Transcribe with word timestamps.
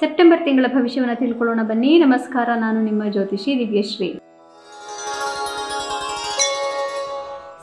September 0.00 0.44
ತಿಂಗಳ 0.44 0.66
ಭವಿಷ್ಯವನ್ನು 0.68 1.16
ತಿಳ್ಕೊಳ್ಳೋಣ 1.18 1.60
ಬನ್ನಿ. 1.62 1.98
ನಮಸ್ಕಾರ 1.98 2.48
ನಾನು 2.56 2.84
ನಿಮ್ಮ 2.84 3.02
ಜ್ಯೋತಿಷಿ 3.12 3.58
ದಿವ್ಯಶ್ರೀ. 3.58 4.08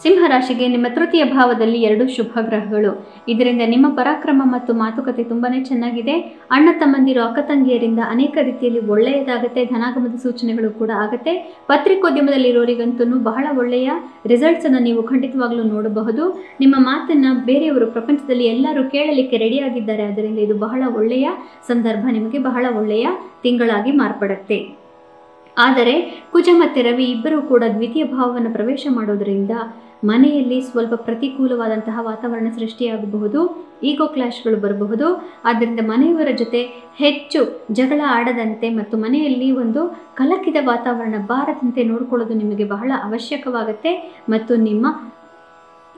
ಸಿಂಹರಾಶಿಗೆ 0.05 0.65
ನಿಮ್ಮ 0.67 0.87
ತೃತೀಯ 0.95 1.23
ಭಾವದಲ್ಲಿ 1.23 1.77
ಎರಡು 1.81 2.03
ಶುಭ 2.15 2.31
ಗ್ರಹಗಳು. 2.41 2.91
ಇದರಿಂದ 3.31 3.63
ನಿಮ್ಮ 3.71 3.87
ಪರಾಕ್ರಮ 3.89 4.41
ಮತ್ತು 4.45 4.71
ಮಾತುಕತೆ 4.73 5.23
ತುಂಬಾನೇ 5.23 5.59
ಚೆನ್ನಾಗಿದೆ. 5.63 6.15
ಅಣ್ಣ 6.51 6.69
ತಮ್ಮಂದಿರು, 6.81 7.21
ಅಕ್ಕ 7.21 7.39
ತಂಗಿಯರಿಂದ 7.47 8.01
ಅನೇಕ 8.09 8.37
ರೀತಿಯಲ್ಲಿ 8.41 8.81
ಒಳ್ಳೆಯದಾಗುತ್ತೆ. 8.93 9.65
ಧನಾಗಮದ 9.65 10.15
ಸೂಚನೆಗಳು 10.15 10.69
ಕೂಡ 10.81 10.91
ಆಗುತ್ತೆ. 11.05 11.33
ಪತ್ರಿಕೋದ್ಯಮದಲ್ಲಿರೋರಿಗಂತೂ 11.67 13.05
ಬಹಳ 13.29 13.45
ಒಳ್ಳೆಯ 13.57 13.89
ರಿಸಲ್ಟ್ಸ್ 14.33 14.65
ಅನ್ನು 14.65 14.79
ನೀವು 14.79 15.03
ಖಂಡಿತವಾಗ್ಲೂ 15.03 15.63
ನೋಡಬಹುದು. 15.63 16.25
ನಿಮ್ಮ 16.59 16.75
ಮಾತನ್ನ 16.91 17.25
ಬೇರೆಯವರು 17.49 17.87
ಪ್ರಪಂಚದಲ್ಲಿ 17.87 18.45
ಎಲ್ಲರೂ 18.45 18.83
ಕೇಳಲಿಕ್ಕೆ 18.95 19.37
ರೆಡಿಯಾಗಿದ್ದಾರೆ. 19.37 20.05
ಅದರಿಂದ 20.11 20.39
ಇದು 20.39 20.57
ಬಹಳ 20.67 20.83
ಒಳ್ಳೆಯ 21.01 21.29
ಸಂದರ್ಭ. 21.67 22.05
ನಿಮಗೆ 22.11 22.41
ಬಹಳ 22.49 22.65
ಒಳ್ಳೆಯ 22.81 23.07
ತಿಂಗಳಾಗಿ 23.43 23.91
ಮಾರ್ಪಡುತ್ತೆ. 23.91 24.59
ಆದರೆ 25.57 25.93
ಕುಜ 26.31 26.49
ಮತ್ತು 26.53 26.79
ರವಿ 26.81 27.05
ಇಬ್ಬರೂ 27.05 27.41
ಕೂಡ 27.41 27.63
ದ್ವಿತೀಯ 27.75 28.03
ಭಾವವನ್ನು 28.03 28.49
ಪ್ರವೇಶ 28.53 28.87
ಮಾಡೋದರಿಂದ 28.91 29.53
ಮನೆಯಲ್ಲಿ 30.11 30.57
ಸ್ವಲ್ಪ 30.61 30.93
ಪ್ರತಿಕೂಲವಾದಂತಹ 31.07 31.97
ವಾತಾವರಣ 32.01 32.47
ಸೃಷ್ಟಿಯಾಗಬಹುದು, 32.59 33.41
ಈಗೋ 33.83 34.05
ಕ್ಲಾಶ್ಗಳು 34.07 34.57
ಬರಬಹುದು. 34.57 35.07
ಆದ್ದರಿಂದ 35.49 35.79
ಮನೆಯವರ 35.83 36.27
ಜೊತೆ 36.41 36.61
ಹೆಚ್ಚು 36.97 37.41
ಜಗಳ 37.71 38.01
ಆಡದಂತೆ 38.17 38.69
ಮತ್ತು 38.69 38.97
ಮನೆಯಲ್ಲಿ 38.97 39.49
ಒಂದು 39.63 39.81
ಕಲಕಿದ 40.15 40.55
ವಾತಾವರಣ 40.61 41.15
ಬಾರದಂತೆ 41.33 41.83
ನೋಡಿಕೊಳ್ಳೋದು 41.83 42.33
ನಿಮಗೆ 42.33 42.65
ಬಹಳ 42.75 42.91
ಅವಶ್ಯಕವಾಗುತ್ತೆ. 43.03 43.93
ಮತ್ತು 44.29 44.55
ನಿಮ್ಮ 44.69 44.85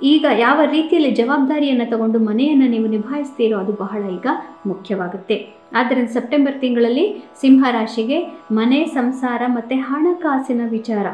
ಈಗ 0.03 0.25
ಯಾವ 0.39 0.59
ರೀತಿಯಲ್ಲಿ 0.71 1.11
ಜವಾಬ್ದಾರಿಯನ್ನು 1.11 1.85
ತಗೊಂಡು 1.91 2.19
ಮನೆಯನ್ನು 2.19 2.67
ನೀವು 2.67 2.87
ನಿಭಾಯಿಸ್ತೀರೋ 2.87 3.55
ಅದು 3.57 3.73
ಬಹಳ 3.83 4.01
ಈಗ 4.17 4.27
ಮುಖ್ಯವಾಗುತ್ತೆ. 4.65 5.37
ಆದ್ದರಿಂದ 5.75 6.09
ಸೆಪ್ಟೆಂಬರ್ 6.17 6.59
ತಿಂಗಳಲ್ಲಿ 6.63 7.05
ಸಿಂಹ 7.41 7.65
ರಾಶಿಗೆ 7.71 8.19
ಮನೆ, 8.51 8.81
ಸಂಸಾರ 8.97 9.41
ಮತ್ತು 9.47 9.77
ಹಣಕಾಸಿನ 9.89 10.61
ವಿಚಾರ. 10.77 11.07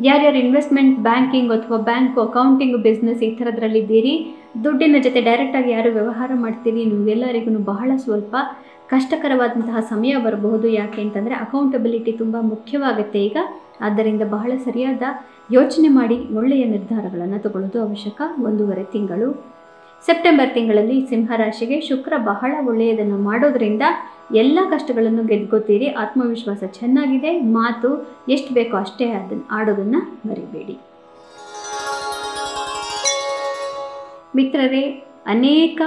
ಯಾರ್ಯಾರು 0.00 0.38
ಇನ್ವೆಸ್ಟ್ಮೆಂಟ್ 0.38 0.98
ಬ್ಯಾಂಕಿಂಗ್ 0.98 1.50
ಅಥವಾ 1.52 1.78
ಬ್ಯಾಂಕ್ 1.88 2.18
ಅಕೌಂಟಿಂಗ್ 2.18 2.76
ಬಿಸ್ನೆಸ್ 2.82 3.22
ಈ 3.22 3.30
ಥರದ್ರಲ್ಲಿದ್ದೀರಿ 3.34 4.14
ದುಡ್ಡಿನ 4.64 4.96
ಜೊತೆ 5.06 5.20
ಡೈರೆಕ್ಟಾಗಿ 5.20 5.70
ಯಾರು 5.70 5.90
ವ್ಯವಹಾರ 5.92 6.30
ಮಾಡ್ತೀರಿ 6.34 6.82
ನಿಮಗೆಲ್ಲರಿಗೂ 6.84 7.58
ಬಹಳ 7.72 7.90
ಸ್ವಲ್ಪ 8.04 8.34
ಕಷ್ಟಕರವಾದಂತಹ 8.88 9.80
ಸಮಯ 9.90 10.12
ಬರಬಹುದು. 10.24 10.66
ಯಾಕೆ 10.80 11.00
ಅಂತಂದರೆ 11.02 11.34
ಅಕೌಂಟಬಿಲಿಟಿ 11.34 12.12
ತುಂಬ 12.12 12.36
ಮುಖ್ಯವಾಗುತ್ತೆ 12.52 13.18
ಈಗ. 13.18 13.36
ಆದ್ದರಿಂದ 13.80 14.22
ಬಹಳ 14.36 14.52
ಸರಿಯಾದ 14.64 15.02
ಯೋಚನೆ 15.50 15.88
ಮಾಡಿ 15.88 16.16
ಒಳ್ಳೆಯ 16.38 16.64
ನಿರ್ಧಾರಗಳನ್ನು 16.64 17.38
ತಗೊಳ್ಳೋದು 17.42 17.80
ಅವಶ್ಯಕ. 17.86 18.20
ಒಂದೂವರೆ 18.48 18.84
ತಿಂಗಳು 18.94 19.28
ಸೆಪ್ಟೆಂಬರ್ 20.06 20.50
ತಿಂಗಳಲ್ಲಿ 20.54 20.96
ಸಿಂಹರಾಶಿಗೆ 21.06 21.76
ಶುಕ್ರ 21.80 22.12
ಬಹಳ 22.28 22.52
ಒಳ್ಳೆಯದನ್ನು 22.68 23.18
ಮಾಡೋದ್ರಿಂದ 23.28 23.84
ಎಲ್ಲ 24.34 24.58
ಕಷ್ಟಗಳನ್ನು 24.70 25.22
ಗೆದ್ಕೋತೀರಿ. 25.30 25.88
ಆತ್ಮವಿಶ್ವಾಸ 26.02 26.62
ಚೆನ್ನಾಗಿದೆ. 26.78 27.32
ಮಾತು 27.58 27.90
ಎಷ್ಟು 28.28 28.50
ಬೇಕೋ 28.54 28.76
ಅಷ್ಟೇ 28.76 29.08
ಅದನ್ನು 29.10 29.46
ಆಡೋದನ್ನು 29.58 30.00
ಮರಿಬೇಡಿ. 30.28 30.76
ಮಿತ್ರರೇ, 34.38 34.84
ಅನೇಕ 35.26 35.80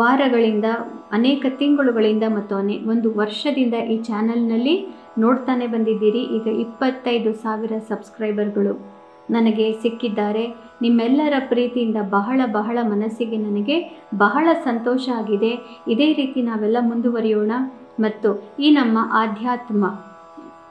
ವಾರಗಳಿಂದ, 0.00 0.66
ಅನೇಕ 1.12 1.46
ತಿಂಗಳುಗಳಿಂದ 1.58 2.24
ಮತ್ತು 2.36 2.54
ಅನೇ 2.56 2.76
ಒಂದು 2.92 3.08
ವರ್ಷದಿಂದ 3.14 3.74
ಈ 3.94 3.96
ಚಾನಲ್ನಲ್ಲಿ 4.08 4.74
ನೋಡ್ತಾನೆ 5.18 5.66
ಬಂದಿದ್ದೀರಿ. 5.66 6.22
ಈಗ 6.36 6.46
ಇಪ್ಪತ್ತೈದು 6.64 7.32
ಸಾವಿರ 7.42 7.72
ಸಬ್ಸ್ಕ್ರೈಬರ್ಗಳು 7.88 9.01
ನನಗೆ 9.30 9.72
ಸಿಕ್ಕಿದ್ದಾರೆ. 9.82 10.44
ನಿಮ್ಮೆಲ್ಲರ 10.82 11.34
ಪ್ರೀತಿಯಿಂದ 11.48 11.96
ಬಹಳ 12.10 12.40
ಬಹಳ 12.52 12.78
ಮನಸ್ಸಿಗೆ 12.82 13.36
ನನಗೆ 13.36 13.76
ಬಹಳ 14.14 14.48
ಸಂತೋಷ 14.64 15.08
ಆಗಿದೆ. 15.16 15.82
ಇದೇ 15.88 16.12
ರೀತಿ 16.12 16.42
ನಾವೆಲ್ಲ 16.42 16.76
ಮುಂದುವರಿಯೋಣ. 16.80 17.52
ಮತ್ತು 18.00 18.28
ಈ 18.60 18.70
ನಮ್ಮ 18.70 18.98
ಆಧ್ಯಾತ್ಮ, 19.12 19.84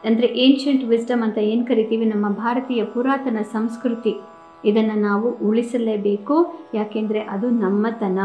ಅಂದರೆ 0.05 0.27
ಏನ್ಷಂಟ್ 0.27 0.83
ವಿಸ್ಡಮ್ 0.83 1.23
ಅಂತ 1.23 1.37
ಏನು 1.37 1.65
ಕರಿತೀವಿ? 1.65 2.05
ನಮ್ಮ 2.05 2.29
ಭಾರತೀಯ 2.29 2.83
ಪುರಾತನ 2.85 3.41
ಸಂಸ್ಕೃತಿ. 3.51 4.13
ಇದನ್ನು 4.65 5.01
ನಾವು 5.01 5.29
ಉಳಿಸಲೇಬೇಕು. 5.47 6.35
ಯಾಕೆಂದರೆ 6.73 7.21
ಅದು 7.23 7.49
ನಮ್ಮತನ. 7.49 8.19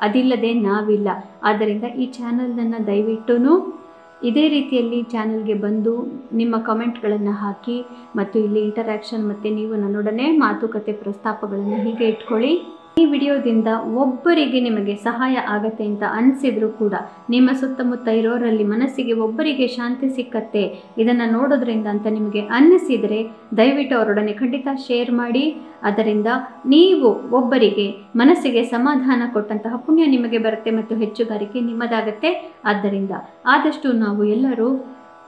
ಅದಿಲ್ಲದೆ 0.00 0.52
ನಾವಿಲ್ಲ. 0.54 1.08
ಆದ್ದರಿಂದ 1.42 1.84
ಈ 1.84 2.06
ಚಾನಲನ್ನು 2.06 2.86
ದಯವಿಟ್ಟು 2.86 3.77
ಇದೇ 4.22 4.44
ರೀತಿಯಲ್ಲಿ 4.48 5.00
ಚಾನಲ್ಗೆ 5.04 5.54
ಬಂದು 5.54 5.92
ನಿಮ್ಮ 6.32 6.54
ಕಮೆಂಟ್ಗಳನ್ನು 6.66 7.34
ಹಾಕಿ 7.42 7.76
ಮತ್ತು 8.14 8.36
ಇಲ್ಲಿ 8.38 8.60
ಇಂಟರಾಕ್ಷನ್ 8.60 9.24
ಮತ್ತು 9.28 9.48
ನೀವು 9.54 9.74
ನನ್ನೊಡನೆ 9.76 10.26
ಮಾತುಕತೆ 10.38 10.92
ಪ್ರಸ್ತಾಪಗಳನ್ನು 11.02 11.78
ಹೀಗೆ 11.86 12.06
ಇಟ್ಕೊಳ್ಳಿ. 12.08 12.52
ಈ 13.00 13.02
ವಿಡಿಯೋದಿಂದ 13.12 13.70
ಒಬ್ಬರಿಗೆ 14.02 14.58
ನಿಮಗೆ 14.66 14.94
ಸಹಾಯ 15.06 15.36
ಆಗತ್ತೆ 15.54 15.84
ಅಂತ 15.90 16.04
ಅನಿಸಿದ್ರು 16.18 16.68
ಕೂಡ 16.80 16.94
ನಿಮ್ಮ 17.34 17.48
ಸುತ್ತಮುತ್ತ 17.60 18.14
ಇರೋರಲ್ಲಿ 18.20 18.64
ಮನಸ್ಸಿಗೆ 18.72 19.14
ಒಬ್ಬರಿಗೆ 19.26 19.66
ಶಾಂತಿ 19.76 20.08
ಸಿಕ್ಕತ್ತೆ, 20.16 20.64
ಇದನ್ನು 21.02 21.26
ನೋಡೋದ್ರಿಂದ 21.36 21.86
ಅಂತ 21.94 22.06
ನಿಮಗೆ 22.16 22.42
ಅನ್ನಿಸಿದರೆ 22.58 23.20
ದಯವಿಟ್ಟು 23.60 23.94
ಅವರೊಡನೆ 23.98 24.34
ಖಂಡಿತ 24.40 24.68
ಶೇರ್ 24.86 25.12
ಮಾಡಿ. 25.20 25.44
ಅದರಿಂದ 25.88 26.28
ನೀವು 26.74 27.08
ಒಬ್ಬರಿಗೆ 27.38 27.86
ಮನಸ್ಸಿಗೆ 28.22 28.62
ಸಮಾಧಾನ 28.74 29.22
ಕೊಟ್ಟಂತಹ 29.34 29.74
ಪುಣ್ಯ 29.86 30.06
ನಿಮಗೆ 30.16 30.40
ಬರುತ್ತೆ 30.46 30.72
ಮತ್ತು 30.78 30.96
ಹೆಚ್ಚುಗಾರಿಕೆ 31.04 31.60
ನಿಮ್ಮದಾಗತ್ತೆ. 31.70 32.32
ಆದ್ದರಿಂದ 32.70 33.12
ಆದಷ್ಟು 33.54 33.90
ನಾವು 34.04 34.22
ಎಲ್ಲರೂ 34.36 34.70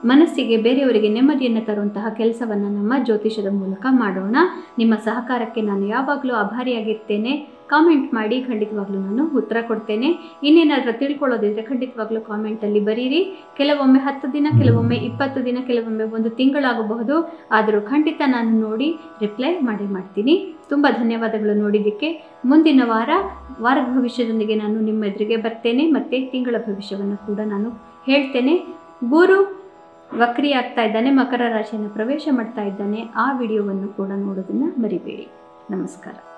ಮನಸ್ಸಿಗೆ 0.09 0.55
ಬೇರೆಯವರಿಗೆ 0.65 1.09
ನೆಮ್ಮದಿಯನ್ನು 1.15 1.61
ತರುವಂತಹ 1.65 2.05
ಕೆಲಸವನ್ನು 2.19 2.69
ನಮ್ಮ 2.77 2.93
ಜ್ಯೋತಿಷದ 3.07 3.49
ಮೂಲಕ 3.57 3.85
ಮಾಡೋಣ. 4.03 4.37
ನಿಮ್ಮ 4.79 4.93
ಸಹಕಾರಕ್ಕೆ 5.07 5.61
ನಾನು 5.67 5.83
ಯಾವಾಗಲೂ 5.95 6.33
ಆಭಾರಿಯಾಗಿರ್ತೇನೆ. 6.43 7.33
ಕಾಮೆಂಟ್ 7.71 8.13
ಮಾಡಿ 8.13 8.41
ಖಂಡಿತವಾಗ್ಲೂ 8.41 8.99
ನಾನು 8.99 9.23
ಉತ್ತರ 9.37 9.57
ಕೊಡ್ತೇನೆ. 9.67 10.09
ಇನ್ನೇನಾದರೂ 10.43 10.93
ತಿಳ್ಕೊಳ್ಳೋದಿದ್ರೆ 10.99 11.61
ಖಂಡಿತವಾಗ್ಲೂ 11.61 12.21
ಕಾಮೆಂಟಲ್ಲಿ 12.21 12.79
ಬರೀರಿ. 12.79 13.21
ಕೆಲವೊಮ್ಮೆ 13.57 13.99
ಹತ್ತು 13.99 14.33
ದಿನ, 14.33 14.47
ಕೆಲವೊಮ್ಮೆ 14.57 14.95
ಇಪ್ಪತ್ತು 14.95 15.45
ದಿನ, 15.45 15.57
ಕೆಲವೊಮ್ಮೆ 15.67 16.03
ಒಂದು 16.03 16.29
ತಿಂಗಳಾಗಬಹುದು. 16.29 17.15
ಆದರೂ 17.51 17.81
ಖಂಡಿತ 17.81 18.21
ನಾನು 18.27 18.51
ನೋಡಿ 18.59 18.97
ರಿಪ್ಲೈ 19.21 19.59
ಮಾಡಿ 19.59 19.83
ಮಾಡ್ತೀನಿ. 19.83 20.35
ತುಂಬ 20.69 20.87
ಧನ್ಯವಾದಗಳು 20.97 21.53
ನೋಡಿದ್ದಕ್ಕೆ. 21.53 22.09
ಮುಂದಿನ 22.45 22.81
ವಾರ 22.85 23.09
ವಾರದ 23.61 23.89
ಭವಿಷ್ಯದೊಂದಿಗೆ 23.97 24.55
ನಾನು 24.55 24.79
ನಿಮ್ಮ 24.79 25.05
ಎದುರಿಗೆ 25.05 25.37
ಬರ್ತೇನೆ. 25.37 25.85
ಮತ್ತು 25.91 26.31
ತಿಂಗಳ 26.31 26.55
ಭವಿಷ್ಯವನ್ನು 26.67 27.17
ಕೂಡ 27.27 27.39
ನಾನು 27.45 27.69
ಹೇಳ್ತೇನೆ. 28.05 28.55
ಗುರು 29.09 29.39
ವಕ್ರಿ 30.17 30.51
ಆಗ್ತಾ 30.53 30.83
ಇದ್ದಾನೆ, 30.83 31.09
ಮಕರ 31.11 31.41
ರಾಶಿಯನ್ನು 31.49 31.89
ಪ್ರವೇಶ 31.89 32.27
ಮಾಡ್ತಾ 32.31 32.61
ಇದ್ದಾನೆ. 32.61 33.03
ಆ 33.15 33.37
ವಿಡಿಯೋವನ್ನು 33.37 33.87
ಕೂಡ 33.87 34.07
ನೋಡೋದನ್ನು 34.07 34.81
ಮರಿಬೇಡಿ. 34.81 35.27
ನಮಸ್ಕಾರ. 35.69 36.30